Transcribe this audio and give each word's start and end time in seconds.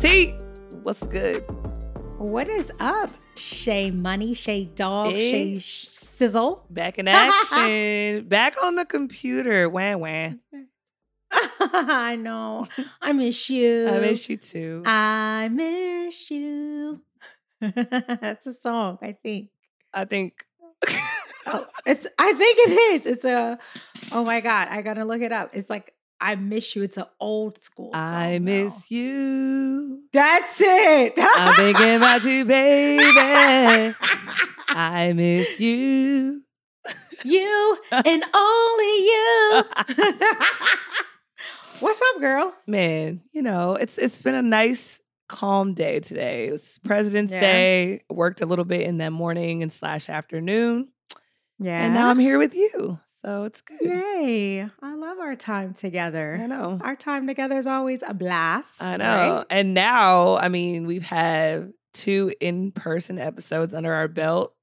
T, 0.00 0.34
what's 0.82 1.02
good? 1.08 1.42
What 2.18 2.48
is 2.48 2.72
up, 2.80 3.10
Shay 3.36 3.90
Money, 3.90 4.34
Shay 4.34 4.64
Dog, 4.64 5.12
Hey. 5.12 5.30
Shay 5.30 5.58
Sizzle? 5.58 6.64
Back 6.70 6.98
in 6.98 7.08
action. 7.08 8.24
Back 8.28 8.56
on 8.62 8.76
the 8.76 8.84
computer. 8.84 9.68
Wah 9.68 9.96
wah. 9.96 10.30
I 11.60 12.16
know. 12.16 12.66
I 13.00 13.12
miss 13.12 13.48
you. 13.50 13.88
I 13.90 13.98
miss 14.00 14.28
you 14.28 14.36
too. 14.36 14.82
I 14.84 15.48
miss 15.52 16.30
you. 16.30 17.00
That's 17.60 18.46
a 18.46 18.52
song, 18.52 18.98
I 19.02 19.12
think. 19.22 19.50
I 19.94 20.04
think. 20.04 20.44
Oh, 21.46 21.66
it's. 21.86 22.06
I 22.18 22.32
think 22.34 22.58
it 22.58 22.70
is. 22.94 23.06
It's 23.06 23.24
a. 23.24 23.58
Oh 24.12 24.24
my 24.24 24.40
god! 24.40 24.68
I 24.70 24.82
gotta 24.82 25.04
look 25.04 25.22
it 25.22 25.32
up. 25.32 25.50
It's 25.54 25.70
like 25.70 25.91
I 26.24 26.36
miss 26.36 26.76
you. 26.76 26.82
It's 26.84 26.96
an 26.96 27.06
old 27.18 27.60
school 27.60 27.90
song. 27.92 28.00
I 28.00 28.38
though. 28.38 28.44
miss 28.44 28.90
you. 28.92 30.02
That's 30.12 30.60
it. 30.64 31.14
I'm 31.18 31.54
thinking 31.56 31.96
about 31.96 32.22
you, 32.24 32.44
baby. 32.44 33.02
I 34.68 35.12
miss 35.16 35.58
you. 35.58 36.42
you 37.24 37.78
and 37.90 38.24
only 38.34 38.96
you. 39.04 39.64
What's 41.80 42.00
up, 42.14 42.20
girl? 42.20 42.54
Man, 42.68 43.20
you 43.32 43.42
know, 43.42 43.74
it's 43.74 43.98
it's 43.98 44.22
been 44.22 44.36
a 44.36 44.42
nice, 44.42 45.00
calm 45.28 45.74
day 45.74 45.98
today. 45.98 46.46
It 46.46 46.52
was 46.52 46.78
President's 46.84 47.32
Yeah. 47.32 47.40
Day. 47.40 48.02
Worked 48.08 48.40
a 48.42 48.46
little 48.46 48.64
bit 48.64 48.82
in 48.82 48.98
that 48.98 49.10
morning 49.12 49.64
and 49.64 49.72
slash 49.72 50.08
afternoon. 50.08 50.88
Yeah. 51.58 51.84
And 51.84 51.94
now 51.94 52.08
I'm 52.10 52.20
here 52.20 52.38
with 52.38 52.54
you. 52.54 53.00
So 53.24 53.44
it's 53.44 53.60
good. 53.60 53.78
Yay. 53.82 54.62
I 54.82 54.94
love 54.94 55.18
our 55.20 55.36
time 55.36 55.74
together. 55.74 56.38
I 56.42 56.46
know. 56.46 56.78
Our 56.82 56.96
time 56.96 57.26
together 57.26 57.56
is 57.56 57.66
always 57.68 58.02
a 58.06 58.12
blast. 58.14 58.82
I 58.82 58.96
know. 58.96 59.04
right? 59.36 59.46
And 59.48 59.74
now, 59.74 60.36
I 60.36 60.48
mean, 60.48 60.86
we've 60.86 61.04
had 61.04 61.72
two 61.94 62.32
in 62.40 62.72
person 62.72 63.18
episodes 63.18 63.74
under 63.74 63.92
our 63.92 64.08
belt. 64.08 64.54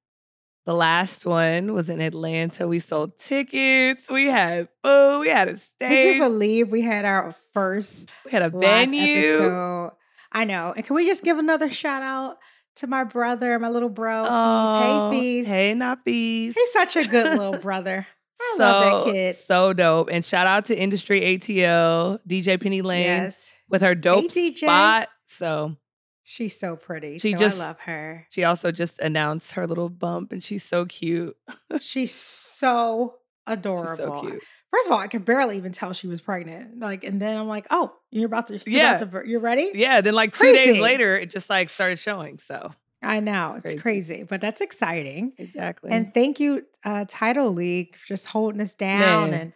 The 0.66 0.74
last 0.74 1.26
one 1.26 1.74
was 1.74 1.90
in 1.90 2.02
Atlanta. 2.02 2.68
We 2.68 2.80
sold 2.80 3.18
tickets. 3.18 4.10
We 4.10 4.26
had 4.26 4.68
food. 4.84 5.20
We 5.22 5.30
had 5.30 5.48
a 5.48 5.58
stage. 5.58 5.90
Could 5.90 6.14
you 6.16 6.20
believe 6.20 6.70
we 6.70 6.82
had 6.82 7.06
our 7.06 7.34
first 7.54 8.10
we 8.26 8.32
had 8.32 8.42
a 8.42 8.50
venue. 8.50 9.02
episode? 9.36 9.92
I 10.32 10.44
know. 10.44 10.74
And 10.76 10.86
can 10.86 10.96
we 10.96 11.06
just 11.08 11.24
give 11.24 11.38
another 11.40 11.70
shout 11.70 12.04
out 12.04 12.38
to 12.76 12.88
my 12.88 13.04
brother, 13.04 13.58
my 13.58 13.70
little 13.70 13.90
bro, 13.90 14.28
Oh, 14.30 15.10
Feast? 15.12 15.14
Hey, 15.14 15.20
Feast. 15.20 15.50
Hey, 15.50 15.74
Nappies. 15.74 16.54
He's 16.56 16.72
such 16.74 16.96
a 16.98 17.08
good 17.08 17.38
little 17.40 17.58
brother. 17.62 18.06
I 18.42 18.54
so, 18.58 18.64
love 18.64 19.06
that 19.06 19.12
kid. 19.14 19.36
So 19.36 19.74
dope. 19.74 20.10
And 20.12 20.24
shout 20.24 20.48
out 20.48 20.66
to 20.66 20.78
Industry 20.78 21.22
ATL, 21.22 22.20
DJ 22.28 22.62
Penny 22.62 22.82
Lane 22.82 23.04
Yes. 23.06 23.52
with 23.70 23.82
her 23.82 23.96
dope 23.96 24.26
DJ. 24.32 24.58
spot. 24.58 25.10
So 25.26 25.76
She's 26.24 26.60
so 26.60 26.76
pretty. 26.76 27.18
She 27.18 27.34
so 27.34 27.40
just- 27.40 27.60
I 27.60 27.66
love 27.68 27.80
her. 27.82 28.28
she 28.30 28.44
also 28.44 28.72
just 28.72 29.00
announced 29.00 29.54
her 29.54 29.66
little 29.66 29.90
bump 29.90 30.32
and 30.32 30.44
she's 30.44 30.64
so 30.64 30.86
cute. 30.86 31.36
She's 31.80 32.14
so 32.14 33.16
She's 33.48 33.58
adorable. 33.58 33.96
so 34.22 34.22
cute. 34.22 34.44
First 34.72 34.86
of 34.88 34.94
all, 34.94 35.00
I 35.00 35.08
could 35.08 35.26
barely 35.26 35.58
even 35.58 35.72
tell 35.72 35.94
she 35.94 36.06
was 36.08 36.22
pregnant. 36.22 36.80
Like, 36.80 37.04
and 37.04 37.20
then 37.20 37.36
I'm 37.36 37.48
like, 37.48 37.66
oh, 37.72 37.92
you're 38.12 38.28
about 38.28 38.46
to, 38.48 38.54
you're 38.54 38.62
Yeah. 38.68 38.98
about 39.00 39.24
to, 39.24 39.28
you're 39.28 39.40
ready? 39.40 39.72
Yeah, 39.74 40.02
then 40.02 40.14
like 40.14 40.36
two 40.38 40.54
days 40.54 40.80
later, 40.80 41.16
it 41.18 41.32
just 41.32 41.50
like 41.50 41.70
started 41.70 41.98
showing. 41.98 42.38
So 42.38 42.72
I 43.02 43.20
know 43.20 43.56
it's 43.56 43.74
Crazy. 43.74 43.80
crazy, 43.80 44.24
but 44.24 44.42
that's 44.42 44.62
exciting. 44.62 45.34
exactly. 45.38 45.92
And 45.92 46.14
thank 46.14 46.40
you, 46.40 46.66
uh, 46.84 47.06
Tidal 47.08 47.54
League, 47.54 47.96
for 47.96 48.06
just 48.08 48.26
holding 48.26 48.62
us 48.62 48.76
down. 48.76 49.32
Man. 49.32 49.42
And 49.42 49.54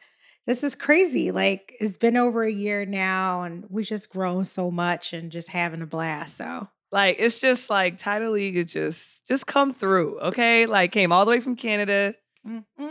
this 0.48 0.64
is 0.64 0.76
crazy. 0.76 1.32
Like, 1.32 1.76
it's 1.80 1.98
been 1.98 2.16
over 2.18 2.44
a 2.44 2.52
year 2.52 2.86
now, 2.86 3.42
and 3.42 3.66
we 3.70 3.84
just 3.84 4.10
grown 4.10 4.46
so 4.46 4.72
much 4.72 5.14
and 5.14 5.32
just 5.32 5.50
having 5.50 5.82
a 5.82 5.86
blast. 5.86 6.38
So, 6.38 6.68
like 6.92 7.18
it's 7.20 7.40
just 7.40 7.70
like 7.70 7.98
Tidal 7.98 8.32
League 8.34 8.56
is 8.56 8.66
just 8.72 9.28
just 9.28 9.48
come 9.48 9.74
through. 9.74 10.20
Okay, 10.20 10.66
like 10.66 10.92
came 10.92 11.12
all 11.12 11.26
the 11.26 11.32
way 11.32 11.40
from 11.40 11.56
Canada 11.56 12.14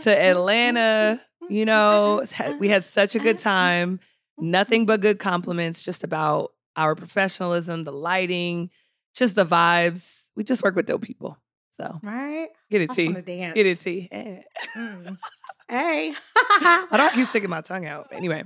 to 0.01 0.11
Atlanta. 0.11 1.21
You 1.49 1.65
know, 1.65 2.25
we 2.59 2.69
had 2.69 2.85
such 2.85 3.15
a 3.15 3.19
good 3.19 3.37
mm, 3.37 3.39
mm, 3.39 3.43
time. 3.43 3.99
Mm, 4.39 4.43
Nothing 4.43 4.85
but 4.85 5.01
good 5.01 5.19
compliments, 5.19 5.83
just 5.83 6.03
about 6.03 6.51
our 6.75 6.95
professionalism, 6.95 7.83
the 7.83 7.91
lighting, 7.91 8.71
just 9.15 9.35
the 9.35 9.45
vibes. 9.45 10.22
We 10.35 10.43
just 10.43 10.63
work 10.63 10.75
with 10.75 10.85
dope 10.85 11.01
people. 11.01 11.37
So 11.77 11.99
right. 12.03 12.49
get 12.69 12.81
it, 12.81 12.91
T. 12.91 13.11
Get 13.11 13.57
it, 13.65 13.79
T. 13.81 14.07
Eh. 14.11 14.41
Mm. 14.75 15.17
Hey. 15.69 16.13
I 16.35 16.87
don't 16.91 17.13
keep 17.13 17.27
sticking 17.27 17.49
my 17.49 17.61
tongue 17.61 17.85
out. 17.87 18.09
Anyway, 18.11 18.43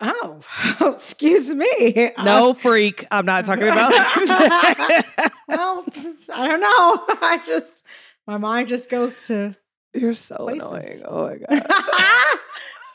Oh, 0.00 0.40
excuse 0.92 1.52
me. 1.52 2.12
no 2.22 2.52
freak. 2.54 3.06
I'm 3.10 3.24
not 3.26 3.44
talking 3.46 3.64
about. 3.64 3.90
well, 5.48 5.84
I 6.32 6.46
don't 6.48 6.60
know. 6.60 7.16
I 7.22 7.40
just 7.44 7.84
my 8.26 8.36
mind 8.38 8.68
just 8.68 8.90
goes 8.90 9.26
to 9.28 9.56
You're 9.94 10.14
so 10.14 10.36
Places. 10.36 10.62
annoying. 10.70 11.02
Oh 11.06 11.28
my 11.28 11.36
god. 11.58 12.38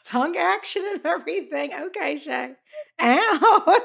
tongue 0.06 0.38
action 0.38 0.84
and 0.94 1.06
everything. 1.06 1.74
Okay, 1.74 2.18
Shay. 2.18 2.54
Ow. 3.02 3.80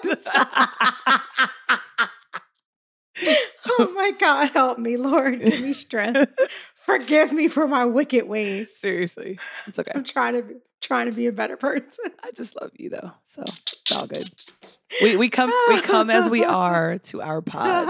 oh 3.78 3.92
my 3.94 4.12
God, 4.12 4.50
help 4.50 4.78
me, 4.78 4.96
Lord. 4.96 5.40
Give 5.40 5.60
me 5.60 5.72
strength. 5.72 6.32
Forgive 6.76 7.32
me 7.32 7.48
for 7.48 7.66
my 7.66 7.84
wicked 7.86 8.28
ways. 8.28 8.76
Seriously, 8.76 9.38
it's 9.66 9.78
okay. 9.78 9.92
I'm 9.94 10.04
trying 10.04 10.34
to 10.34 10.42
be, 10.42 10.54
trying 10.82 11.06
to 11.06 11.12
be 11.12 11.26
a 11.26 11.32
better 11.32 11.56
person. 11.56 12.12
I 12.22 12.30
just 12.32 12.60
love 12.60 12.72
you 12.76 12.90
though, 12.90 13.12
so 13.24 13.42
it's 13.42 13.92
all 13.92 14.06
good. 14.06 14.30
We 15.02 15.16
we 15.16 15.28
come 15.28 15.50
we 15.68 15.80
come 15.80 16.08
as 16.08 16.30
we 16.30 16.44
are 16.44 16.98
to 16.98 17.20
our 17.20 17.42
pod. 17.42 17.88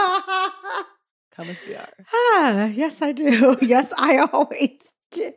Come 1.36 1.50
as 1.50 1.60
we 1.68 1.74
are. 1.74 1.88
ah, 2.14 2.66
yes, 2.74 3.02
I 3.02 3.12
do. 3.12 3.58
Yes, 3.60 3.92
I 3.98 4.18
always 4.32 4.78
do. 5.10 5.32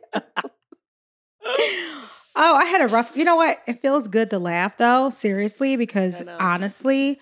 oh, 1.44 2.08
I 2.36 2.64
had 2.70 2.80
a 2.80 2.88
rough. 2.88 3.12
You 3.14 3.24
know 3.24 3.36
what? 3.36 3.60
It 3.66 3.82
feels 3.82 4.08
good 4.08 4.30
to 4.30 4.38
laugh 4.38 4.78
though, 4.78 5.10
seriously, 5.10 5.76
because 5.76 6.22
honestly, 6.38 7.20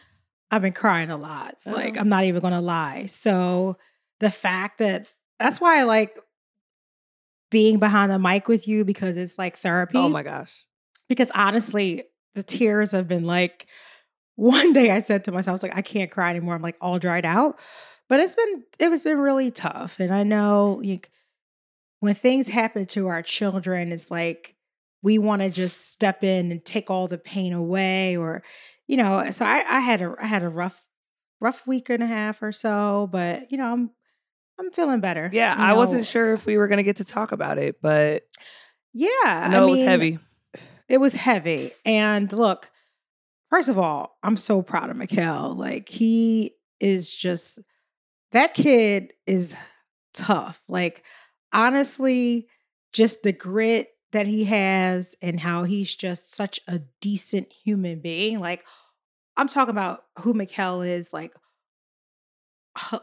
I've 0.51 0.63
been 0.63 0.73
crying 0.73 1.11
a 1.11 1.17
lot. 1.17 1.57
I 1.67 1.73
Like. 1.73 1.97
Oh. 1.97 2.01
I'm 2.01 2.09
not 2.09 2.25
even 2.25 2.41
gonna 2.41 2.61
lie. 2.61 3.07
So 3.07 3.77
the 4.21 4.31
fact 4.31 4.79
that 4.79 5.09
that's 5.39 5.61
why 5.61 5.81
I 5.81 5.83
like 5.85 6.19
being 7.51 7.79
behind 7.79 8.11
the 8.11 8.19
mic 8.19 8.49
with 8.49 8.67
you 8.67 8.85
because 8.85 9.17
it's 9.17 9.39
like 9.39 9.55
oh 9.57 9.61
therapy. 9.61 9.99
Oh 9.99 10.09
my 10.09 10.23
gosh. 10.23 10.65
because 11.09 11.31
honestly, 11.35 12.05
the 12.35 12.43
tears 12.43 12.93
have 12.93 13.09
been 13.09 13.25
like 13.25 13.67
one 14.37 14.73
day 14.73 14.91
I 14.91 15.01
said 15.01 15.25
to 15.25 15.33
myself, 15.33 15.53
I 15.53 15.55
was 15.55 15.63
like, 15.63 15.77
I 15.77 15.83
can't 15.83 16.11
cry 16.11 16.31
anymore. 16.31 16.55
I'm 16.55 16.63
like 16.63 16.77
all 16.81 16.99
dried 16.99 17.25
out. 17.25 17.59
But 18.09 18.21
it's 18.21 18.35
been 18.35 18.65
it 18.79 18.91
was 18.91 19.03
been 19.03 19.19
really 19.19 19.51
tough. 19.51 19.99
And 19.99 20.15
I 20.15 20.23
know 20.23 20.81
you, 20.83 21.01
when 22.01 22.15
things 22.15 22.49
happen 22.49 22.87
to 22.87 23.09
our 23.09 23.23
children, 23.23 23.91
it's 23.91 24.11
like 24.11 24.55
we 25.03 25.19
want 25.19 25.43
to 25.43 25.51
just 25.51 25.93
step 25.93 26.23
in 26.23 26.53
and 26.53 26.65
take 26.65 26.91
all 26.91 27.09
the 27.09 27.19
pain 27.19 27.53
away 27.53 28.17
or 28.17 28.43
you 28.87 28.97
know, 28.97 29.31
so 29.31 29.45
I, 29.45 29.65
I 29.69 29.81
had 29.81 30.03
a 30.03 30.15
I 30.21 30.27
had 30.27 30.43
a 30.43 30.49
rough 30.49 30.85
rough 31.41 31.67
week 31.67 31.91
and 31.91 32.03
a 32.03 32.07
half 32.07 32.43
or 32.43 32.53
so, 32.53 33.09
but 33.11 33.51
you 33.51 33.59
know, 33.59 33.73
I'm 33.73 33.91
I'm 34.59 34.71
feeling 34.71 35.01
better. 35.01 35.29
Yeah, 35.33 35.57
you 35.57 35.63
I 35.63 35.73
wasn't 35.75 36.07
sure 36.07 36.33
if 36.33 36.47
we 36.47 36.57
were 36.57 36.69
gonna 36.69 36.83
get 36.83 36.97
to 36.97 37.05
talk 37.05 37.33
about 37.33 37.59
it, 37.59 37.81
but 37.83 38.25
Yeah. 38.93 39.09
I 39.25 39.49
know 39.49 39.69
it 39.69 39.71
was 39.73 39.81
heavy. 39.81 40.19
It 40.89 40.99
was 40.99 41.15
heavy. 41.15 41.73
And 41.85 42.33
look, 42.33 42.71
first 43.51 43.69
of 43.69 43.79
all, 43.79 44.17
I'm 44.23 44.37
so 44.37 44.63
proud 44.63 44.91
of 44.91 44.97
Mikal. 44.97 45.57
Like 45.57 45.89
he 45.89 46.55
is 46.81 47.13
just 47.13 47.59
that 48.33 48.55
kid 48.55 49.13
is 49.27 49.57
tough. 50.15 50.63
Like 50.69 51.05
honestly, 51.53 52.49
just 52.93 53.23
the 53.23 53.33
grit 53.33 53.89
that 54.13 54.27
he 54.27 54.45
has 54.45 55.15
and 55.21 55.39
how 55.41 55.65
he's 55.65 55.95
just 55.95 56.33
such 56.35 56.61
a 56.69 56.81
decent 57.01 57.53
human 57.53 58.01
being. 58.01 58.41
Like 58.41 58.65
I'm 59.37 59.49
talking 59.49 59.71
about 59.73 60.05
who 60.21 60.35
Mikal 60.35 60.87
is 60.87 61.13
like 61.13 61.33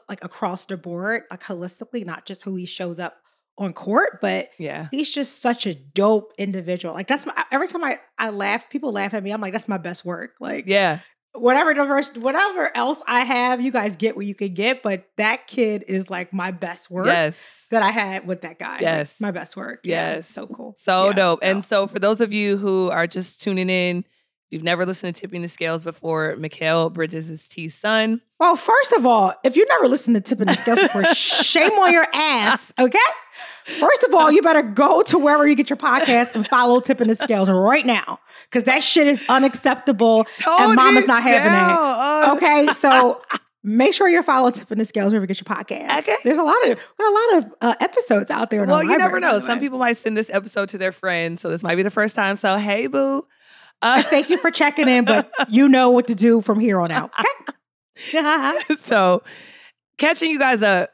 like 0.07 0.23
across 0.23 0.65
the 0.65 0.77
board, 0.77 1.23
like 1.31 1.41
holistically, 1.44 2.05
not 2.05 2.25
just 2.25 2.44
who 2.44 2.55
he 2.55 2.65
shows 2.65 3.00
up 3.00 3.17
on 3.57 3.73
court, 3.73 4.19
but 4.21 4.50
Yeah. 4.57 4.88
he's 4.91 5.11
just 5.11 5.41
such 5.41 5.65
a 5.65 5.73
dope 5.75 6.33
individual. 6.38 6.94
Like 6.94 7.07
that's 7.07 7.25
my 7.25 7.33
every 7.51 7.67
time 7.67 7.83
I 7.83 7.97
I 8.17 8.29
laugh, 8.29 8.69
people 8.69 8.91
laugh 8.91 9.13
at 9.13 9.23
me. 9.23 9.31
I'm 9.31 9.41
like, 9.41 9.53
that's 9.53 9.67
my 9.67 9.77
best 9.77 10.05
work. 10.05 10.35
Like 10.39 10.65
Yeah. 10.67 11.00
Whatever 11.33 11.74
diverse, 11.74 12.12
whatever 12.15 12.69
else 12.75 13.03
I 13.07 13.21
have, 13.21 13.59
you 13.59 13.71
guys 13.71 13.95
get 13.95 14.15
what 14.15 14.25
you 14.25 14.35
can 14.35 14.53
get. 14.53 14.83
But 14.83 15.06
that 15.18 15.47
kid 15.47 15.83
is 15.88 16.09
like 16.09 16.31
my 16.33 16.51
best 16.51 16.89
work 16.91 17.07
Yes. 17.07 17.65
that 17.71 17.81
I 17.81 17.89
had 17.91 18.27
with 18.27 18.41
that 18.41 18.59
guy. 18.59 18.74
Like, 18.74 18.81
Yes. 18.81 19.19
my 19.19 19.31
best 19.31 19.57
work. 19.57 19.81
Yeah, 19.83 20.15
Yes. 20.15 20.30
so 20.30 20.47
cool. 20.47 20.75
So 20.80 21.07
Yeah, 21.07 21.13
dope. 21.13 21.39
so- 21.41 21.45
And 21.47 21.65
so 21.65 21.88
for 21.88 22.00
those 22.00 22.21
of 22.21 22.31
you 22.33 22.57
who 22.57 22.89
are 22.91 23.07
just 23.07 23.41
tuning 23.41 23.69
in, 23.69 24.06
you've 24.53 24.63
never 24.63 24.85
listened 24.85 25.15
to 25.15 25.19
Tipping 25.19 25.41
the 25.41 25.50
Scales 25.50 25.83
before, 25.83 26.35
Mikal 26.35 26.94
Bridges 26.94 27.27
is 27.27 27.47
T's 27.47 27.73
son. 27.73 28.21
Well, 28.39 28.55
first 28.55 28.94
of 28.94 29.03
all, 29.03 29.33
if 29.44 29.55
you 29.55 29.65
never 29.67 29.88
listened 29.88 30.15
to 30.15 30.21
Tipping 30.21 30.45
the 30.45 30.53
Scales 30.53 30.79
before, 30.79 31.03
shame 31.15 31.71
on 31.71 31.91
your 31.91 32.05
ass, 32.13 32.71
okay? 32.79 33.00
First 33.65 34.03
of 34.03 34.13
all, 34.13 34.31
you 34.31 34.44
better 34.44 34.61
go 34.61 35.01
to 35.03 35.17
wherever 35.17 35.47
you 35.47 35.55
get 35.55 35.71
your 35.71 35.77
podcast 35.77 36.35
and 36.35 36.47
follow 36.47 36.79
Tipping 36.79 37.07
the 37.07 37.15
Scales 37.15 37.50
right 37.50 37.85
now. 37.85 38.19
Because 38.44 38.65
that 38.65 38.83
shit 38.83 39.07
is 39.07 39.25
unacceptable. 39.27 40.27
and 40.47 40.75
mama's 40.75 41.07
not 41.07 41.23
having 41.23 41.51
that. 41.51 41.75
Oh. 41.79 42.35
Okay. 42.38 42.67
So 42.73 43.21
make 43.63 43.94
sure 43.94 44.07
you're 44.07 44.21
following 44.21 44.53
Tipping 44.53 44.77
the 44.77 44.85
Scales 44.85 45.13
wherever 45.13 45.23
you 45.23 45.27
get 45.27 45.39
your 45.39 45.57
podcast. 45.57 46.00
Okay. 46.00 46.15
There's 46.23 46.38
a 46.38 46.44
lot 46.44 46.69
of 46.69 46.77
got 47.00 47.07
a 47.07 47.15
lot 47.15 47.38
of 47.38 47.53
uh, 47.61 47.75
episodes 47.79 48.29
out 48.29 48.51
there. 48.51 48.63
In 48.63 48.69
Well, 48.69 48.83
you 48.83 48.97
never 48.97 49.19
know. 49.19 49.39
Some 49.39 49.59
people 49.59 49.79
might 49.79 49.97
send 49.97 50.15
this 50.15 50.29
episode 50.29 50.69
to 50.69 50.77
their 50.77 50.91
friends, 50.91 51.41
so 51.41 51.50
this 51.50 51.63
might 51.63 51.75
be 51.75 51.83
the 51.83 51.91
first 51.91 52.15
time. 52.15 52.35
So, 52.35 52.57
hey, 52.57 52.85
boo. 52.85 53.25
Uh, 53.83 54.01
Thank 54.01 54.30
you 54.30 54.38
for 54.38 54.50
checking 54.50 54.88
in, 54.88 55.06
but 55.06 55.31
you 55.50 55.68
know 55.68 55.91
what 55.91 56.07
to 56.07 56.15
do 56.15 56.41
from 56.41 56.59
here 56.59 56.80
on 56.80 56.89
out. 56.89 57.12
Okay. 57.19 58.57
so, 58.81 59.21
catching 59.97 60.31
you 60.31 60.39
guys 60.39 60.62
up, 60.63 60.89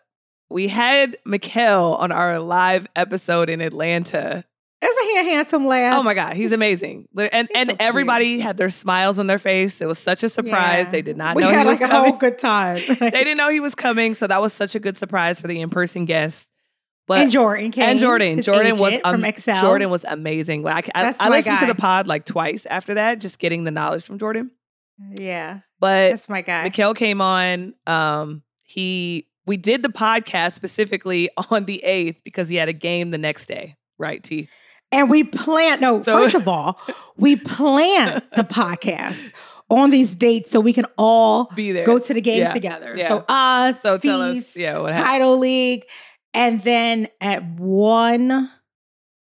we 0.49 0.67
had 0.67 1.17
Mikal 1.25 1.97
on 1.99 2.11
our 2.11 2.39
live 2.39 2.87
episode 2.95 3.49
in 3.49 3.61
Atlanta. 3.61 4.43
Isn't 4.81 5.09
he 5.09 5.17
a 5.19 5.23
handsome 5.23 5.65
lad? 5.67 5.93
Oh 5.93 6.03
my 6.03 6.13
God, 6.13 6.35
he's 6.35 6.53
amazing. 6.53 7.07
And 7.17 7.47
he's 7.47 7.47
and 7.53 7.69
so 7.69 7.75
everybody 7.79 8.39
had 8.39 8.57
their 8.57 8.69
smiles 8.69 9.19
on 9.19 9.27
their 9.27 9.39
face. 9.39 9.81
It 9.81 9.87
was 9.87 9.99
such 9.99 10.23
a 10.23 10.29
surprise. 10.29 10.85
Yeah. 10.85 10.91
They 10.91 11.01
did 11.01 11.17
not 11.17 11.35
we 11.35 11.43
know 11.43 11.49
had 11.49 11.67
he 11.67 11.71
was 11.71 11.81
like 11.81 11.89
a 11.89 11.91
coming. 11.91 12.11
whole 12.11 12.19
good 12.19 12.39
time. 12.39 12.77
they 12.99 13.09
didn't 13.11 13.37
know 13.37 13.49
he 13.49 13.59
was 13.59 13.75
coming, 13.75 14.15
so 14.15 14.25
that 14.25 14.41
was 14.41 14.53
such 14.53 14.75
a 14.75 14.79
good 14.79 14.97
surprise 14.97 15.39
for 15.39 15.47
the 15.47 15.61
in-person 15.61 16.05
guests. 16.05 16.48
But 17.09 17.19
and 17.21 17.31
Jordan 17.31 17.71
came. 17.71 17.83
and 17.89 17.99
Jordan, 17.99 18.41
Jordan 18.41 18.77
was 18.77 18.91
agent 18.91 19.03
from 19.03 19.15
um, 19.15 19.25
Excel. 19.25 19.61
Jordan 19.61 19.89
was 19.89 20.05
amazing. 20.05 20.61
Like, 20.63 20.89
I, 20.95 21.09
I, 21.09 21.15
I 21.19 21.29
listened 21.29 21.57
to 21.59 21.65
the 21.65 21.73
pod 21.75 22.07
like 22.07 22.23
twice 22.23 22.65
after 22.67 22.93
that, 22.93 23.19
just 23.19 23.39
getting 23.39 23.63
the 23.65 23.71
knowledge 23.71 24.03
from 24.05 24.19
Jordan. 24.19 24.51
Yeah, 25.17 25.61
But 25.79 26.11
that's 26.11 26.29
my 26.29 26.41
guy. 26.41 26.69
Mikal 26.69 26.95
came 26.95 27.19
on. 27.19 27.73
Um, 27.87 28.43
he 28.63 29.27
we 29.47 29.57
did 29.57 29.81
the 29.81 29.89
podcast 29.89 30.53
specifically 30.53 31.29
on 31.49 31.65
the 31.65 31.83
eighth 31.83 32.23
because 32.23 32.47
he 32.47 32.55
had 32.57 32.69
a 32.69 32.73
game 32.73 33.09
the 33.11 33.17
next 33.17 33.47
day, 33.47 33.75
right? 33.97 34.21
T. 34.23 34.47
And 34.91 35.09
we 35.09 35.23
plan. 35.23 35.79
No, 35.79 36.03
So- 36.03 36.13
first 36.13 36.35
of 36.35 36.47
all, 36.47 36.79
we 37.17 37.35
plan 37.37 38.21
the 38.35 38.43
podcast 38.43 39.33
on 39.69 39.89
these 39.89 40.15
dates 40.15 40.51
so 40.51 40.59
we 40.59 40.73
can 40.73 40.85
all 40.97 41.45
Be 41.55 41.71
there. 41.71 41.85
go 41.85 41.97
to 41.99 42.13
the 42.13 42.21
game 42.21 42.39
Yeah. 42.41 42.53
together. 42.53 42.93
Yeah. 42.97 43.07
So 43.07 43.25
us, 43.27 43.81
so 43.81 43.97
tell 43.97 44.21
us, 44.21 44.55
yeah? 44.57 44.73
Tidal 44.91 45.37
League, 45.37 45.85
and 46.33 46.61
then 46.63 47.07
at 47.21 47.43
one 47.43 48.49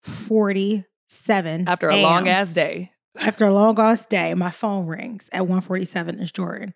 forty-seven 0.02 1.68
After 1.68 1.90
a 1.90 2.02
long 2.02 2.28
ass 2.28 2.54
day. 2.54 2.92
after 3.20 3.46
a 3.46 3.54
long 3.54 3.80
ass 3.80 4.06
day, 4.06 4.34
my 4.34 4.52
phone 4.52 4.86
rings 4.88 5.30
at 5.34 5.48
one 5.48 5.62
forty-seven. 5.62 6.20
Is 6.20 6.32
Jordan? 6.32 6.74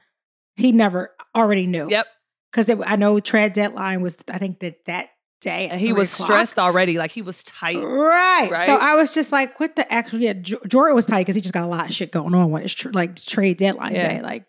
He 0.56 0.72
never 0.72 1.12
already 1.36 1.66
knew. 1.68 1.90
Yep. 1.90 2.08
because 2.52 2.70
I 2.86 2.96
know 2.96 3.20
trade 3.20 3.54
deadline 3.54 4.02
was 4.02 4.18
I 4.30 4.38
think 4.38 4.60
that 4.60 4.86
that 4.86 5.10
day, 5.42 5.70
And 5.70 5.80
he 5.80 5.94
was 5.94 6.12
o'clock. 6.14 6.28
stressed 6.28 6.58
already. 6.60 6.98
Like 6.98 7.12
he 7.12 7.22
was 7.22 7.44
tight. 7.44 7.78
Right. 7.78 8.50
Right? 8.50 8.66
So 8.66 8.76
I 8.76 8.96
was 8.96 9.14
just 9.14 9.32
like, 9.32 9.60
what 9.60 9.76
the 9.76 9.92
actual? 9.94 10.20
Yeah, 10.20 10.34
Jordan 10.34 10.96
was 10.96 11.06
tight 11.06 11.22
because 11.22 11.36
he 11.36 11.42
just 11.42 11.54
got 11.54 11.64
a 11.64 11.68
lot 11.68 11.88
of 11.90 11.94
shit 11.96 12.12
going 12.12 12.34
on 12.34 12.50
when 12.50 12.64
it's 12.64 12.74
tr- 12.74 12.90
like 12.92 13.16
trade 13.18 13.58
deadline 13.58 13.94
Yeah. 13.94 14.16
day. 14.16 14.22
Like 14.24 14.46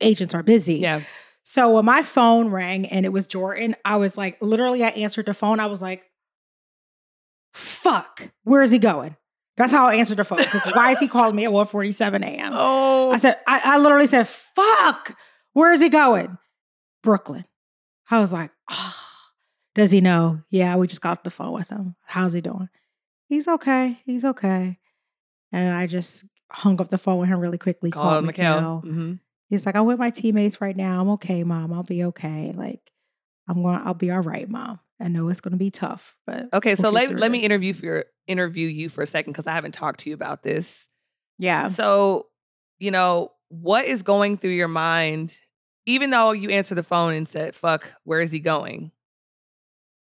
agents 0.00 0.34
are 0.34 0.42
busy. 0.42 0.76
Yeah. 0.76 1.00
So 1.44 1.74
when 1.74 1.84
my 1.84 2.02
phone 2.02 2.48
rang 2.48 2.86
and 2.86 3.04
it 3.04 3.10
was 3.10 3.26
Jordan, 3.26 3.74
I 3.84 3.96
was 3.96 4.16
like, 4.16 4.40
literally, 4.40 4.84
I 4.84 4.88
answered 4.88 5.26
the 5.26 5.34
phone. 5.34 5.60
I 5.60 5.66
was 5.66 5.82
like, 5.82 6.04
fuck, 7.52 8.30
where 8.44 8.62
is 8.62 8.70
he 8.70 8.78
going? 8.78 9.16
That's 9.56 9.72
how 9.72 9.86
I 9.86 9.96
answered 9.96 10.16
the 10.16 10.24
phone. 10.24 10.38
Because 10.38 10.64
why 10.72 10.92
is 10.92 10.98
he 10.98 11.08
calling 11.08 11.36
me 11.36 11.44
at 11.44 11.50
1:47 11.50 12.22
a.m.? 12.24 12.52
Oh. 12.54 13.10
I 13.10 13.16
said, 13.18 13.36
I, 13.46 13.60
I 13.64 13.78
literally 13.78 14.06
said, 14.06 14.26
fuck, 14.28 15.16
where 15.52 15.72
is 15.72 15.80
he 15.80 15.88
going? 15.88 16.38
Brooklyn. 17.02 17.44
I 18.10 18.20
was 18.20 18.32
like, 18.32 18.50
oh, 18.70 18.94
does 19.74 19.90
he 19.90 20.00
know? 20.00 20.42
Yeah, 20.50 20.76
we 20.76 20.86
just 20.86 21.00
got 21.00 21.18
off 21.18 21.24
the 21.24 21.30
phone 21.30 21.52
with 21.52 21.68
him. 21.68 21.96
How's 22.04 22.32
he 22.32 22.40
doing? 22.40 22.68
He's 23.26 23.48
okay. 23.48 23.98
He's 24.04 24.24
okay. 24.24 24.78
And 25.50 25.74
I 25.74 25.86
just 25.86 26.24
hung 26.50 26.80
up 26.80 26.90
the 26.90 26.98
phone 26.98 27.18
with 27.18 27.28
him 27.28 27.40
really 27.40 27.58
quickly. 27.58 27.90
called 27.90 28.24
called 28.24 28.34
Mikal. 28.34 28.82
Mikal. 28.82 28.82
hmm 28.82 29.12
He's 29.52 29.66
like, 29.66 29.76
I'm 29.76 29.84
with 29.84 29.98
my 29.98 30.08
teammates 30.08 30.62
right 30.62 30.74
now. 30.74 30.98
I'm 31.02 31.10
okay, 31.10 31.44
mom. 31.44 31.74
I'll 31.74 31.82
be 31.82 32.04
okay. 32.04 32.54
Like, 32.56 32.90
I'm 33.46 33.62
going. 33.62 33.82
I'll 33.84 33.92
be 33.92 34.10
all 34.10 34.20
right, 34.20 34.48
mom. 34.48 34.80
I 34.98 35.08
know 35.08 35.28
it's 35.28 35.42
going 35.42 35.52
to 35.52 35.58
be 35.58 35.70
tough, 35.70 36.16
but 36.26 36.48
Okay, 36.54 36.74
so 36.74 36.84
we'll 36.84 37.00
get 37.00 37.10
let, 37.10 37.20
let 37.20 37.30
me 37.30 37.44
interview 37.44 37.74
for 37.74 37.84
your, 37.84 38.04
interview 38.26 38.66
you 38.66 38.88
for 38.88 39.02
a 39.02 39.06
second 39.06 39.32
because 39.32 39.46
I 39.46 39.52
haven't 39.52 39.72
talked 39.74 40.00
to 40.00 40.08
you 40.08 40.14
about 40.14 40.42
this. 40.42 40.88
yeah, 41.38 41.66
So, 41.66 42.28
you 42.78 42.90
know, 42.90 43.32
what 43.48 43.84
is 43.84 44.02
going 44.02 44.38
through 44.38 44.52
your 44.52 44.68
mind, 44.68 45.38
even 45.84 46.08
though 46.08 46.32
you 46.32 46.48
answer 46.48 46.74
the 46.74 46.82
phone 46.82 47.12
and 47.12 47.28
said, 47.28 47.54
fuck, 47.54 47.92
where 48.04 48.22
is 48.22 48.30
he 48.30 48.38
going? 48.40 48.90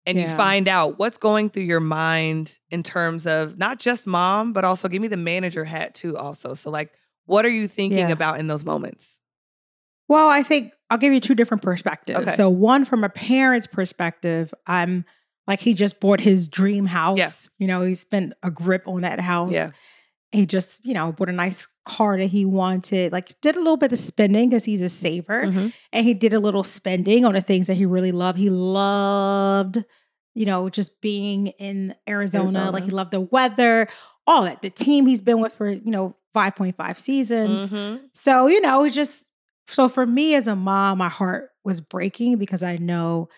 And 0.07 0.19
you 0.19 0.27
find 0.27 0.69
out 0.69 0.99
what's 0.99 1.19
going 1.19 1.51
through 1.51 1.65
your 1.65 1.81
mind 1.81 2.59
in 2.71 2.83
terms 2.83 3.27
of 3.27 3.59
not 3.59 3.79
just 3.79 4.07
mom, 4.07 4.55
but 4.55 4.65
also 4.65 4.89
give 4.89 5.03
me 5.03 5.09
the 5.09 5.19
manager 5.19 5.65
hat 5.65 5.95
too, 5.95 6.17
also. 6.17 6.55
So, 6.55 6.71
like, 6.71 6.93
what 7.27 7.45
are 7.45 7.51
you 7.51 7.69
thinking 7.69 7.99
Yeah. 7.99 8.13
about 8.13 8.39
in 8.39 8.47
those 8.47 8.65
moments? 8.65 9.21
Well, 10.09 10.29
I 10.29 10.43
think 10.43 10.73
I'll 10.91 10.99
give 10.99 11.13
you 11.13 11.21
two 11.21 11.35
different 11.35 11.63
perspectives. 11.63 12.19
Okay. 12.21 12.31
So, 12.33 12.49
one 12.51 12.85
from 12.85 13.05
a 13.05 13.09
parent's 13.09 13.67
perspective, 13.67 14.53
I'm 14.67 15.05
like 15.47 15.61
he 15.61 15.75
just 15.75 16.01
bought 16.01 16.21
his 16.21 16.49
dream 16.49 16.87
house. 16.87 17.49
You 17.59 17.67
know, 17.67 17.83
he 17.83 17.95
spent 17.95 18.33
a 18.43 18.51
grip 18.51 18.87
on 18.87 19.03
that 19.03 19.21
house. 19.21 19.53
Yeah. 19.53 19.69
He 20.33 20.47
just, 20.47 20.85
you 20.85 20.95
know, 20.95 21.13
bought 21.13 21.29
a 21.29 21.33
nice 21.33 21.69
car 21.87 22.19
that 22.19 22.27
he 22.27 22.45
wanted. 22.45 23.13
Like, 23.13 23.41
did 23.41 23.55
a 23.55 23.61
little 23.61 23.77
bit 23.77 23.93
of 23.93 23.99
spending 23.99 24.49
because 24.49 24.65
he's 24.65 24.83
a 24.83 24.89
saver, 24.89 25.45
Mhm. 25.45 25.73
and 25.93 26.05
he 26.05 26.13
did 26.13 26.33
a 26.33 26.41
little 26.41 26.65
spending 26.65 27.25
on 27.25 27.35
the 27.35 27.41
things 27.41 27.69
that 27.69 27.75
he 27.75 27.87
really 27.87 28.11
loved. 28.11 28.39
He 28.39 28.51
loved, 28.51 29.85
you 30.35 30.45
know, 30.47 30.69
just 30.69 31.01
being 31.01 31.49
in 31.59 31.95
Arizona. 32.09 32.45
Arizona. 32.45 32.71
Like, 32.73 32.85
he 32.85 32.91
loved 32.91 33.13
the 33.13 33.21
weather, 33.21 33.87
all 34.27 34.43
that. 34.43 34.61
The 34.63 34.71
team 34.71 35.07
he's 35.07 35.21
been 35.23 35.41
with 35.41 35.53
for, 35.53 35.71
you 35.71 35.91
know, 35.91 36.17
5.5 36.35 36.99
seasons. 36.99 37.71
Mhm. 37.71 38.01
So, 38.13 38.49
you 38.49 38.61
know, 38.61 38.89
just 38.89 39.31
so 39.67 39.89
for 39.89 40.07
me 40.07 40.35
as 40.35 40.47
a 40.47 40.57
mom, 40.57 40.99
my 40.99 41.09
heart 41.09 41.51
was 41.65 41.81
breaking 41.81 42.39
because 42.39 42.63
I 42.63 42.77
know 42.77 43.29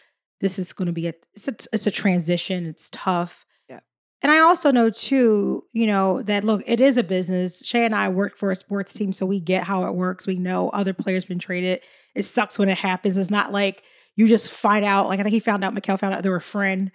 this 0.41 0.59
is 0.59 0.73
going 0.73 0.87
to 0.87 0.93
be 0.93 1.07
a 1.09 1.15
it's 1.35 1.49
a 1.49 1.55
it's 1.73 1.87
a 1.87 1.91
transition. 1.91 2.67
It's 2.67 2.89
tough. 2.93 3.45
Yeah. 3.69 3.81
And 4.23 4.31
I 4.33 4.41
also 4.41 4.71
know 4.71 4.91
too, 4.91 5.63
you 5.73 5.87
know, 5.87 6.23
that 6.23 6.45
look, 6.45 6.63
it 6.67 6.81
is 6.81 6.97
a 6.97 7.03
business. 7.05 7.65
Shay 7.65 7.85
and 7.85 7.95
I 7.95 8.09
worked 8.09 8.39
for 8.39 8.51
a 8.51 8.57
sports 8.57 8.93
team, 8.93 9.13
so 9.13 9.25
we 9.25 9.41
get 9.41 9.65
how 9.65 9.85
it 9.85 9.95
works. 9.95 10.27
We 10.27 10.37
know 10.37 10.69
other 10.71 10.93
players 10.93 11.25
been 11.25 11.39
traded. 11.39 11.81
It 12.15 12.25
sucks 12.25 12.59
when 12.59 12.69
it 12.69 12.79
happens. 12.79 13.17
It's 13.17 13.31
not 13.31 13.53
like 13.53 13.83
you 14.17 14.27
just 14.29 14.51
find 14.51 14.85
out. 14.85 15.09
Like 15.09 15.21
I 15.21 15.23
think 15.23 15.33
he 15.33 15.41
found 15.41 15.65
out, 15.65 15.75
Mikal 15.75 15.99
found 15.99 16.15
out 16.15 16.23
they 16.23 16.29
were 16.29 16.37
a 16.37 16.41
friend. 16.41 16.91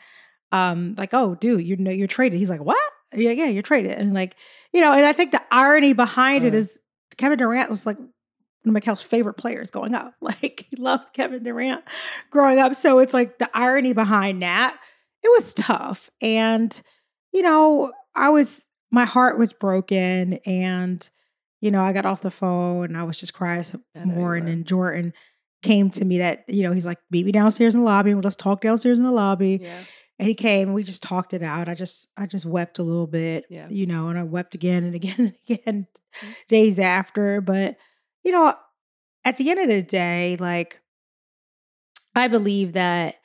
Um, 0.51 0.95
like, 0.97 1.13
oh, 1.13 1.35
dude, 1.35 1.65
you 1.65 1.77
know 1.77 1.91
you're 1.91 2.07
traded. 2.07 2.37
He's 2.37 2.49
like, 2.49 2.63
what? 2.63 2.77
Yeah, 3.13 3.31
yeah, 3.31 3.45
you're 3.45 3.63
traded. 3.63 3.91
And 3.93 4.13
like, 4.13 4.35
you 4.73 4.81
know, 4.81 4.91
and 4.91 5.05
I 5.05 5.13
think 5.13 5.31
the 5.31 5.41
irony 5.51 5.93
behind 5.93 6.43
it 6.43 6.53
Uh. 6.53 6.57
is 6.57 6.79
Kevin 7.17 7.37
Durant 7.37 7.69
was 7.69 7.85
like 7.85 7.97
one 8.63 8.69
of 8.69 8.73
Mikal's 8.73 9.03
favorite 9.03 9.35
players 9.35 9.69
growing 9.69 9.93
up. 9.95 10.13
Like 10.21 10.65
he 10.69 10.75
loved 10.77 11.13
Kevin 11.13 11.43
Durant 11.43 11.83
growing 12.29 12.59
up. 12.59 12.75
So 12.75 12.99
it's 12.99 13.13
like 13.13 13.37
the 13.39 13.49
irony 13.53 13.93
behind 13.93 14.41
that. 14.41 14.77
It 15.23 15.27
was 15.39 15.53
tough. 15.53 16.09
And, 16.21 16.79
you 17.31 17.41
know, 17.41 17.91
I 18.15 18.29
was 18.29 18.65
my 18.91 19.05
heart 19.05 19.37
was 19.37 19.53
broken 19.53 20.33
and 20.45 21.07
you 21.61 21.69
know, 21.69 21.81
I 21.81 21.93
got 21.93 22.05
off 22.07 22.21
the 22.21 22.31
phone 22.31 22.85
and 22.85 22.97
I 22.97 23.03
was 23.03 23.19
just 23.19 23.33
crying 23.35 23.61
some 23.63 23.83
I 23.95 23.99
know 23.99 24.05
you 24.13 24.19
more. 24.19 24.35
And 24.35 24.47
then 24.47 24.63
Jordan 24.63 25.13
came 25.61 25.91
to 25.91 26.03
me 26.03 26.17
that, 26.17 26.43
you 26.47 26.63
know, 26.63 26.71
he's 26.71 26.87
like, 26.87 26.97
meet 27.11 27.23
me 27.25 27.31
downstairs 27.31 27.75
in 27.75 27.81
the 27.81 27.85
lobby 27.85 28.09
and 28.09 28.17
we'll 28.17 28.23
just 28.23 28.39
talk 28.39 28.61
downstairs 28.61 28.97
in 28.97 29.03
the 29.05 29.11
lobby. 29.11 29.59
Yeah. 29.61 29.83
And 30.17 30.27
he 30.27 30.33
came 30.33 30.69
and 30.69 30.75
we 30.75 30.83
just 30.83 31.03
talked 31.03 31.33
it 31.33 31.41
out. 31.43 31.69
I 31.69 31.73
just 31.75 32.07
I 32.17 32.25
just 32.25 32.45
wept 32.45 32.79
a 32.79 32.83
little 32.83 33.05
bit, 33.07 33.45
Yeah. 33.49 33.67
you 33.69 33.85
know, 33.85 34.09
and 34.09 34.17
I 34.19 34.23
wept 34.23 34.55
again 34.55 34.83
and 34.83 34.95
again 35.01 35.15
and 35.19 35.35
again 35.49 35.87
Mm. 36.21 36.35
days 36.47 36.79
after. 36.79 37.39
But, 37.41 37.77
you 38.23 38.31
know, 38.31 38.53
at 39.25 39.37
the 39.37 39.49
end 39.49 39.59
of 39.59 39.67
the 39.67 39.81
day, 39.81 40.37
like 40.39 40.81
I 42.15 42.27
believe 42.27 42.73
that 42.73 43.15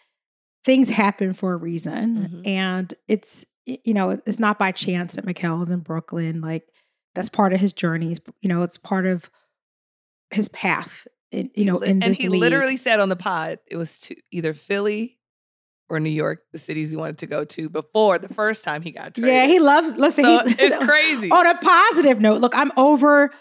things 0.64 0.88
happen 0.90 1.32
for 1.32 1.52
a 1.52 1.56
reason. 1.56 2.42
Mhm. 2.44 2.46
And 2.46 2.94
it's 3.08 3.44
you 3.66 3.94
know, 3.94 4.10
it's 4.10 4.38
not 4.38 4.60
by 4.60 4.70
chance 4.70 5.14
that 5.16 5.26
Mikal 5.26 5.62
is 5.62 5.70
in 5.70 5.80
Brooklyn. 5.80 6.40
Like 6.40 6.68
that's 7.16 7.28
part 7.28 7.52
of 7.52 7.58
his 7.58 7.72
journey. 7.72 8.12
It's, 8.12 8.20
you 8.40 8.48
know, 8.48 8.62
it's 8.62 8.76
part 8.78 9.06
of 9.06 9.28
his 10.30 10.48
path. 10.48 11.08
In, 11.32 11.50
you 11.56 11.64
know, 11.64 11.80
and 11.80 12.02
he 12.04 12.28
league. 12.28 12.40
literally 12.40 12.76
said 12.76 13.00
on 13.00 13.08
the 13.08 13.16
pod 13.16 13.58
it 13.66 13.76
was 13.76 13.98
to 14.02 14.14
either 14.30 14.54
Philly 14.54 15.18
or 15.88 15.98
New 15.98 16.10
York, 16.10 16.42
the 16.52 16.58
cities 16.58 16.90
he 16.90 16.96
wanted 16.96 17.18
to 17.18 17.26
go 17.26 17.44
to 17.44 17.68
before 17.68 18.18
the 18.18 18.32
first 18.32 18.62
time 18.62 18.82
he 18.82 18.92
got 18.92 19.14
traded. 19.14 19.34
Yeah, 19.34 19.46
he 19.46 19.58
loves. 19.58 19.96
Listen, 19.96 20.24
so 20.24 20.46
he, 20.46 20.54
it's 20.58 20.78
crazy. 20.78 21.30
on 21.30 21.46
a 21.46 21.58
positive 21.58 22.20
note, 22.20 22.40
look, 22.40 22.56
I'm 22.56 22.70
over 22.76 23.32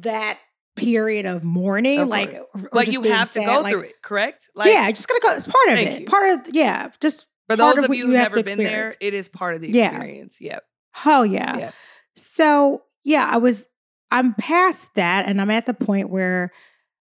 that 0.00 0.38
period 0.78 1.26
of 1.26 1.44
mourning. 1.44 1.98
Of 2.00 2.08
like, 2.08 2.30
course. 2.32 2.44
or- 2.54 2.60
or 2.66 2.68
but 2.72 2.88
you 2.88 3.02
have 3.02 3.28
to 3.32 3.40
sad, 3.40 3.46
go 3.46 3.60
like, 3.60 3.72
through 3.72 3.82
it, 3.82 4.02
correct? 4.02 4.48
Like 4.54 4.72
yeah, 4.72 4.90
just 4.90 5.08
gotta 5.08 5.20
go. 5.22 5.32
It's 5.34 5.46
part 5.46 5.68
of 5.70 5.78
it. 5.78 6.00
you. 6.00 6.06
Part 6.06 6.30
of 6.46 6.54
yeah. 6.54 6.90
Just 7.00 7.26
for 7.48 7.56
those 7.56 7.78
of 7.78 7.88
what 7.88 7.96
you 7.98 8.06
who've 8.06 8.14
never 8.14 8.36
to 8.36 8.42
been 8.44 8.58
there, 8.58 8.94
it 9.00 9.14
is 9.14 9.28
part 9.28 9.54
of 9.54 9.60
the 9.60 9.70
Yeah. 9.70 9.90
experience. 9.90 10.40
Yep. 10.40 10.64
hell 10.92 11.24
yeah. 11.26 11.56
Yeah. 11.58 11.70
So 12.16 12.82
yeah, 13.04 13.28
I 13.30 13.36
was 13.38 13.66
I'm 14.10 14.34
past 14.34 14.94
that, 14.94 15.26
and 15.26 15.40
I'm 15.40 15.50
at 15.50 15.66
the 15.66 15.74
point 15.74 16.08
where 16.10 16.50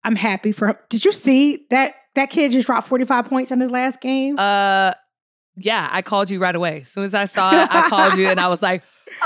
I'm 0.03 0.15
happy 0.15 0.51
for 0.51 0.67
him. 0.69 0.77
Did 0.89 1.05
you 1.05 1.11
see 1.11 1.65
that 1.69 1.93
that 2.15 2.29
kid 2.29 2.51
just 2.51 2.65
dropped 2.67 2.87
45 2.87 3.25
points 3.25 3.51
in 3.51 3.59
his 3.61 3.71
last 3.71 4.01
game? 4.01 4.37
Uh, 4.37 4.91
yeah, 5.57 5.87
I 5.91 6.01
called 6.01 6.29
you 6.29 6.39
right 6.39 6.55
away. 6.55 6.81
As 6.81 6.89
soon 6.89 7.03
as 7.05 7.13
I 7.13 7.25
saw 7.25 7.51
it, 7.51 7.69
I 7.71 7.87
called 7.89 8.17
you 8.17 8.27
and 8.27 8.39
I 8.39 8.47
was 8.47 8.61
like, 8.61 8.83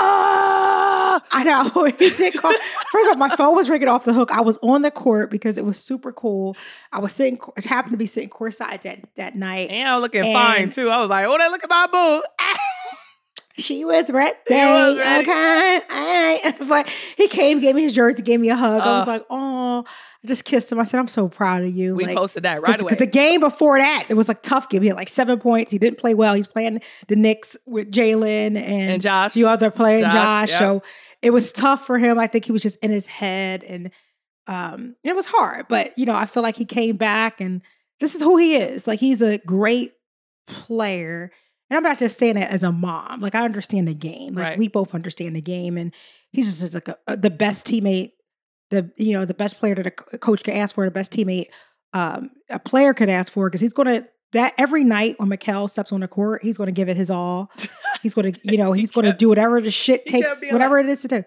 I 1.30 1.44
know. 1.44 1.84
He 1.98 2.10
did 2.10 2.34
call. 2.34 2.52
First 2.92 3.06
of 3.06 3.08
all, 3.10 3.16
my 3.16 3.28
phone 3.36 3.56
was 3.56 3.68
ringing 3.70 3.88
off 3.88 4.04
the 4.04 4.12
hook. 4.12 4.30
I 4.32 4.40
was 4.40 4.58
on 4.62 4.82
the 4.82 4.90
court 4.90 5.30
because 5.30 5.56
it 5.58 5.64
was 5.64 5.78
super 5.78 6.12
cool. 6.12 6.56
I 6.92 6.98
was 6.98 7.12
sitting, 7.12 7.38
it 7.56 7.64
happened 7.64 7.92
to 7.92 7.96
be 7.96 8.06
sitting 8.06 8.28
courtside 8.28 8.82
that, 8.82 9.00
that 9.16 9.34
night. 9.34 9.70
And 9.70 9.88
I 9.88 9.94
was 9.96 10.02
looking 10.02 10.32
fine 10.32 10.70
too. 10.70 10.88
I 10.90 11.00
was 11.00 11.08
like, 11.08 11.26
oh, 11.26 11.38
they 11.38 11.48
look 11.48 11.64
at 11.64 11.70
my 11.70 11.86
boo. 11.90 12.22
She 13.58 13.84
was 13.86 14.10
ready. 14.10 14.36
was 14.50 14.98
ready. 14.98 15.22
Okay. 15.30 16.52
But 16.68 16.88
he 17.16 17.28
came, 17.28 17.60
gave 17.60 17.74
me 17.74 17.82
his 17.82 17.94
jersey, 17.94 18.22
gave 18.22 18.38
me 18.40 18.50
a 18.50 18.56
hug. 18.56 18.82
I 18.82 18.98
was 18.98 19.08
Uh. 19.08 19.12
like, 19.12 19.24
oh, 19.30 19.84
I 19.86 20.26
just 20.26 20.44
kissed 20.44 20.70
him. 20.70 20.78
I 20.78 20.84
said, 20.84 21.00
I'm 21.00 21.08
so 21.08 21.28
proud 21.28 21.62
of 21.62 21.74
you. 21.74 21.94
We 21.96 22.04
like, 22.04 22.16
posted 22.16 22.42
that 22.42 22.60
right 22.60 22.78
away. 22.78 22.84
Because 22.86 22.98
the 22.98 23.06
game 23.06 23.40
before 23.40 23.78
that, 23.78 24.04
it 24.10 24.14
was 24.14 24.28
like 24.28 24.42
tough 24.42 24.68
game. 24.68 24.82
He 24.82 24.88
had 24.88 24.96
like 24.96 25.08
seven 25.08 25.38
points. 25.38 25.72
He 25.72 25.78
didn't 25.78 25.98
play 25.98 26.12
well. 26.12 26.34
He's 26.34 26.46
playing 26.46 26.82
the 27.08 27.16
Knicks 27.16 27.56
with 27.64 27.90
Jalen 27.90 28.46
and, 28.48 28.58
and 28.58 29.02
Josh. 29.02 29.32
the 29.32 29.44
other 29.46 29.70
player, 29.70 30.02
Josh, 30.02 30.12
Josh. 30.12 30.50
yep. 30.50 30.58
So 30.58 30.82
it 31.26 31.30
was 31.30 31.50
tough 31.50 31.84
for 31.86 31.98
him. 31.98 32.18
I 32.18 32.28
think 32.28 32.44
he 32.44 32.52
was 32.52 32.62
just 32.62 32.78
in 32.84 32.90
his 32.92 33.06
head 33.06 33.64
and 33.64 33.90
um 34.46 34.94
it 35.02 35.16
was 35.16 35.26
hard. 35.26 35.66
But 35.68 35.96
you 35.98 36.06
know, 36.06 36.14
I 36.14 36.26
feel 36.26 36.42
like 36.42 36.56
he 36.56 36.64
came 36.64 36.96
back 36.96 37.40
and 37.40 37.62
this 38.00 38.14
is 38.14 38.22
who 38.22 38.36
he 38.36 38.54
is. 38.56 38.86
Like 38.86 39.00
he's 39.00 39.22
a 39.22 39.38
great 39.38 39.92
player. 40.46 41.30
And 41.68 41.76
I'm 41.76 41.82
not 41.82 41.98
just 41.98 42.18
saying 42.18 42.34
that 42.34 42.50
as 42.50 42.62
a 42.62 42.70
mom. 42.70 43.18
Like 43.20 43.34
I 43.34 43.44
understand 43.44 43.88
the 43.88 43.94
game. 43.94 44.34
Like 44.34 44.44
Right. 44.44 44.58
we 44.58 44.68
both 44.68 44.94
understand 44.94 45.34
the 45.34 45.40
game. 45.40 45.76
And 45.76 45.92
he's 46.30 46.60
just 46.60 46.74
like 46.74 46.88
a, 46.88 46.96
a- 47.08 47.16
the 47.16 47.30
best 47.30 47.66
teammate, 47.66 48.12
the 48.70 48.90
you 48.96 49.12
know, 49.18 49.24
the 49.24 49.34
best 49.34 49.58
player 49.58 49.74
that 49.74 49.86
a 49.86 49.90
coach 49.90 50.44
could 50.44 50.54
ask 50.54 50.74
for, 50.74 50.84
the 50.84 50.90
best 50.90 51.12
teammate 51.12 51.46
um, 51.92 52.30
a 52.50 52.58
player 52.58 52.92
could 52.94 53.08
ask 53.08 53.32
for, 53.32 53.48
because 53.48 53.60
he's 53.60 53.72
gonna 53.72 54.06
that 54.32 54.52
every 54.58 54.84
night 54.84 55.18
when 55.18 55.28
Mikal 55.30 55.68
steps 55.70 55.92
on 55.92 56.00
the 56.00 56.08
court, 56.08 56.42
he's 56.44 56.58
gonna 56.58 56.72
give 56.72 56.88
it 56.88 56.96
his 56.96 57.10
all. 57.10 57.50
He's 58.02 58.14
gonna, 58.14 58.32
you 58.42 58.56
know, 58.58 58.72
He 58.72 58.80
he's 58.80 58.92
gonna 58.92 59.14
do 59.16 59.28
whatever 59.28 59.60
the 59.60 59.70
shit 59.70 60.06
takes, 60.06 60.42
whatever 60.50 60.78
it 60.78 60.86
is 60.86 61.02
to 61.02 61.08
do. 61.08 61.24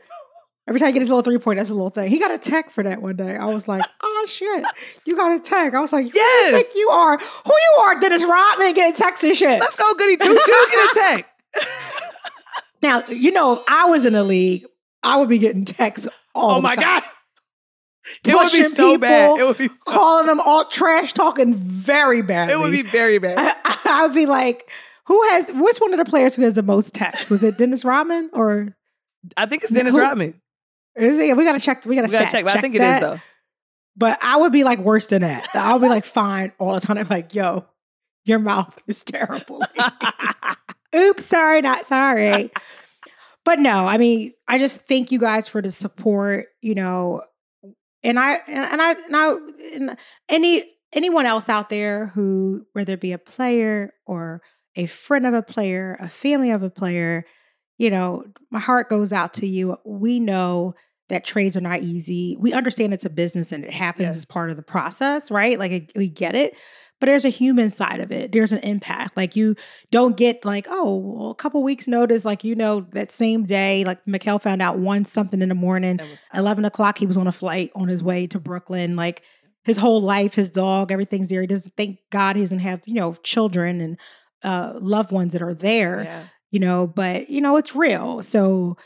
Every 0.68 0.80
time 0.80 0.88
he 0.90 0.94
gets 0.94 1.04
his 1.04 1.10
little 1.10 1.24
three 1.24 1.40
point, 1.40 1.58
that's 1.58 1.72
a 1.72 1.74
little 1.74 1.90
thing. 1.90 2.10
He 2.10 2.20
got 2.20 2.32
a 2.32 2.38
tech 2.38 2.70
for 2.70 2.84
that 2.84 3.02
one 3.02 3.16
day. 3.16 3.36
I 3.36 3.46
was 3.46 3.68
like, 3.68 3.84
oh 4.04 4.26
shit, 4.30 4.64
you 5.06 5.16
got 5.16 5.36
a 5.36 5.40
tech. 5.40 5.74
I 5.74 5.80
was 5.80 5.92
like, 5.92 6.06
who 6.06 6.12
do 6.12 6.20
you 6.20 6.24
Yes. 6.26 6.52
think 6.64 6.76
you 6.76 6.90
are? 6.90 7.18
Who 7.18 7.52
you 7.54 7.82
are, 7.82 8.00
Dennis 8.00 8.24
Rodman 8.24 8.74
getting 8.76 8.94
texts 8.96 9.24
and 9.24 9.36
shit. 9.36 9.60
Let's 9.60 9.76
go, 9.76 9.94
goody 9.96 10.18
two 10.18 10.30
shoes, 10.30 10.68
get 10.72 10.92
a 10.92 10.94
tech. 10.96 11.26
Now, 12.82 13.02
you 13.10 13.32
know, 13.32 13.54
if 13.54 13.64
I 13.68 13.86
was 13.86 14.06
in 14.06 14.14
the 14.14 14.24
league, 14.24 14.66
I 15.04 15.18
would 15.18 15.28
be 15.30 15.38
getting 15.40 15.66
texts 15.66 16.08
all 16.36 16.58
Oh 16.60 16.62
my 16.62 16.76
time. 16.76 16.84
God. 17.02 17.04
It 18.26 18.34
would 18.34 18.52
be 18.52 18.76
so 18.76 18.98
bad. 18.98 19.36
people, 19.36 19.40
It 19.44 19.48
would 19.48 19.58
be, 19.58 19.68
so, 19.68 19.74
calling 19.86 20.28
them 20.28 20.40
all 20.40 20.66
trash 20.66 21.14
talking 21.14 21.54
very 21.54 22.22
bad. 22.22 22.50
it 22.50 22.58
would 22.58 22.72
be 22.72 22.82
very 22.84 23.18
bad. 23.18 23.38
I, 23.66 23.78
I 23.86 24.06
would 24.06 24.16
be 24.16 24.26
like, 24.26 24.70
who 25.10 25.22
has 25.32 25.52
which 25.52 25.80
one 25.80 25.92
of 25.92 25.98
the 25.98 26.06
players 26.10 26.36
who 26.36 26.44
has 26.44 26.54
the 26.54 26.64
most 26.64 26.94
texts? 26.94 27.30
Was 27.30 27.44
it 27.44 27.58
Dennis 27.58 27.84
Rodman 27.84 28.30
or 28.32 28.74
I 29.36 29.46
think 29.48 29.64
it's 29.64 29.74
Dennis 29.74 29.94
Who- 29.94 30.00
Rodman. 30.00 30.40
is 30.96 31.18
it? 31.20 31.36
We 31.36 31.44
gotta 31.44 31.60
check. 31.60 31.86
We 31.86 31.96
gotta, 31.96 32.08
We 32.08 32.14
gotta 32.14 32.32
check, 32.32 32.46
but 32.46 32.56
I 32.56 32.62
think 32.62 32.76
it 32.76 32.82
is 32.82 33.02
though. 33.02 33.20
But 33.98 34.18
I 34.24 34.38
would 34.38 34.54
be 34.54 34.64
like 34.64 34.80
worse 34.80 35.08
than 35.08 35.24
that. 35.24 35.48
I 35.54 35.74
would 35.74 35.82
be 35.82 35.90
like 35.90 36.06
fine 36.06 36.54
all 36.58 36.74
the 36.74 36.80
time. 36.80 36.98
I'm 36.98 37.08
like, 37.10 37.36
yo, 37.36 37.66
your 38.24 38.40
mouth 38.40 38.82
is 38.88 39.04
terrible. 39.04 39.66
Oops, 40.96 41.26
sorry, 41.26 41.62
not 41.62 41.86
sorry. 41.86 42.50
but 43.46 43.60
no, 43.60 43.86
I 43.88 43.98
mean, 43.98 44.34
I 44.48 44.58
just 44.58 44.82
thank 44.88 45.12
you 45.12 45.20
guys 45.20 45.48
for 45.48 45.62
the 45.62 45.70
support, 45.72 46.46
you 46.62 46.76
know, 46.76 47.24
and 48.04 48.18
I 48.20 48.38
and, 48.48 48.66
and 48.66 48.82
I 48.82 48.92
and 48.92 49.16
I 49.16 49.34
and 49.76 49.98
any 50.30 50.64
anyone 50.94 51.26
else 51.26 51.50
out 51.50 51.70
there 51.70 52.08
who 52.08 52.66
whether 52.74 52.94
it 52.94 53.02
be 53.02 53.12
a 53.12 53.18
player 53.20 53.94
or 54.06 54.42
a 54.80 54.86
friend 54.88 55.26
of 55.28 55.34
a 55.34 55.42
player, 55.44 55.98
a 56.00 56.10
family 56.10 56.52
of 56.52 56.64
a 56.64 56.70
player, 56.70 57.26
you 57.78 57.90
know, 57.90 58.24
my 58.52 58.60
heart 58.60 58.90
goes 58.90 59.12
out 59.14 59.34
to 59.36 59.48
you. 59.48 59.78
We 59.86 60.20
know 60.20 60.74
that 61.10 61.26
trades 61.26 61.58
are 61.58 61.62
not 61.62 61.82
easy. 61.82 62.38
We 62.40 62.54
understand 62.54 62.94
it's 62.94 63.06
a 63.06 63.10
business 63.10 63.52
and 63.52 63.64
it 63.64 63.72
happens 63.74 64.08
Yes. 64.10 64.18
as 64.18 64.26
part 64.26 64.52
of 64.52 64.58
the 64.58 64.64
process, 64.64 65.32
right? 65.32 65.58
Like 65.58 65.72
it- 65.72 65.92
we 65.96 66.08
get 66.08 66.36
it. 66.36 66.56
But 67.00 67.08
there's 67.08 67.26
a 67.26 67.30
human 67.30 67.70
side 67.70 68.00
of 68.02 68.12
it. 68.12 68.32
There's 68.34 68.52
an 68.52 68.60
impact. 68.60 69.16
Like 69.18 69.36
you 69.36 69.56
don't 69.90 70.18
get 70.18 70.44
like, 70.46 70.68
oh, 70.70 70.96
well, 70.98 71.32
a 71.32 71.36
couple 71.36 71.64
weeks 71.64 71.88
notice, 71.88 72.26
like 72.26 72.44
you 72.44 72.56
know, 72.56 72.82
that 72.92 73.10
same 73.10 73.46
day, 73.46 73.84
like 73.86 74.04
Mikal 74.06 74.42
found 74.42 74.62
out 74.62 74.78
one 74.80 75.06
something 75.06 75.42
in 75.42 75.50
the 75.50 75.56
morning, 75.56 76.00
11 76.34 76.66
o'clock, 76.66 76.98
he 77.00 77.08
was 77.08 77.18
on 77.18 77.26
a 77.28 77.32
flight 77.32 77.72
on 77.76 77.88
his 77.88 78.04
way 78.04 78.28
to 78.28 78.40
Brooklyn. 78.40 78.96
Like 78.98 79.24
his 79.64 79.78
whole 79.78 80.02
life, 80.02 80.34
his 80.36 80.50
dog, 80.50 80.92
everything's 80.92 81.30
there. 81.30 81.42
He 81.42 81.48
doesn't 81.48 81.74
thank 81.78 82.00
God 82.12 82.36
he 82.36 82.42
doesn't 82.44 82.60
have, 82.60 82.82
you 82.86 82.96
know, 82.96 83.14
children 83.24 83.82
and 83.82 83.98
uh 84.44 84.74
loved 84.80 85.12
ones 85.12 85.34
that 85.34 85.42
are 85.42 85.54
there 85.54 86.04
yeah. 86.04 86.24
you 86.52 86.60
know, 86.60 86.88
but 86.88 87.30
you 87.30 87.42
know, 87.42 87.58
it's 87.58 87.76
real. 87.76 88.24
So 88.24 88.78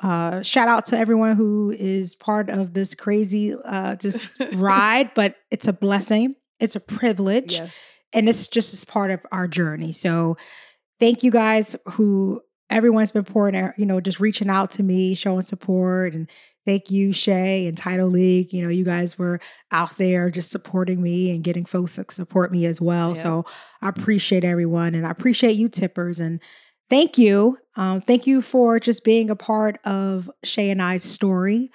uh 0.00 0.42
shout 0.42 0.68
out 0.68 0.86
to 0.86 0.98
everyone 0.98 1.36
who 1.36 1.70
is 1.70 2.14
part 2.16 2.50
of 2.50 2.72
this 2.72 2.94
crazy 2.94 3.54
uh 3.54 3.96
just 3.96 4.28
ride, 4.54 5.12
but 5.14 5.36
it's 5.50 5.68
a 5.68 5.72
blessing. 5.72 6.34
It's 6.58 6.76
a 6.76 6.80
privilege. 6.80 7.54
Yes. 7.54 7.76
And 8.12 8.26
this 8.26 8.48
just 8.48 8.72
is 8.72 8.84
part 8.84 9.10
of 9.10 9.20
our 9.30 9.46
journey. 9.46 9.92
So 9.92 10.36
thank 10.98 11.22
you 11.22 11.30
guys 11.30 11.76
who 11.86 12.40
everyone's 12.70 13.10
been 13.10 13.24
pouring 13.24 13.56
out, 13.56 13.78
you 13.78 13.86
know, 13.86 14.00
just 14.00 14.20
reaching 14.20 14.48
out 14.48 14.70
to 14.72 14.82
me, 14.82 15.14
showing 15.14 15.42
support 15.42 16.14
and 16.14 16.28
thank 16.66 16.90
you, 16.90 17.12
Shay 17.12 17.66
and 17.66 17.78
Tidal 17.78 18.08
League. 18.08 18.52
You 18.52 18.62
know, 18.62 18.68
you 18.68 18.84
guys 18.84 19.18
were 19.18 19.40
out 19.70 19.96
there 19.96 20.30
just 20.30 20.50
supporting 20.50 21.00
me 21.00 21.30
and 21.34 21.42
getting 21.42 21.64
folks 21.64 21.94
to 21.94 22.04
support 22.10 22.52
me 22.52 22.66
as 22.66 22.80
well. 22.80 23.08
Yeah. 23.10 23.22
So 23.22 23.44
I 23.80 23.88
appreciate 23.88 24.44
everyone 24.44 24.94
and 24.94 25.06
I 25.06 25.10
appreciate 25.10 25.56
you 25.56 25.70
tippers 25.70 26.20
and 26.20 26.42
thank 26.90 27.16
you. 27.16 27.56
Um, 27.76 28.00
thank 28.02 28.26
you 28.26 28.42
for 28.42 28.78
just 28.78 29.04
being 29.04 29.30
a 29.30 29.36
part 29.36 29.78
of 29.86 30.30
Shay 30.44 30.68
and 30.70 30.82
I's 30.82 31.04
story, 31.04 31.70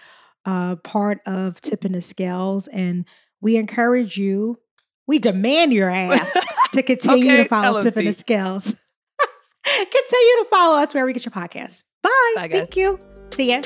uh, 0.46 0.76
part 0.76 1.22
of 1.26 1.60
tipping 1.62 1.94
the 1.94 2.02
scales. 2.02 2.68
And 2.68 3.06
we 3.40 3.56
encourage 3.56 4.18
you, 4.18 4.60
we 5.08 5.18
demand 5.18 5.74
your 5.74 5.90
ass 5.90 6.34
to 6.74 6.84
continue 6.84 7.26
Okay, 7.26 7.44
to 7.44 7.50
follow 7.50 7.82
tipping 7.82 8.06
the 8.06 8.14
scales. 8.14 8.66
continue 9.64 10.44
to 10.44 10.48
follow 10.52 10.78
us 10.82 10.94
wherever 10.94 11.10
you 11.10 11.14
get 11.14 11.26
your 11.26 11.32
podcast. 11.32 11.84
Bye. 12.04 12.10
Bye, 12.36 12.48
guys. 12.48 12.58
Thank 12.58 12.78
you. 12.78 13.00
See 13.32 13.52
ya. 13.52 13.62